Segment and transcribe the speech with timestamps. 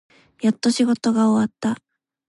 [0.41, 1.77] やっと仕事が終わった。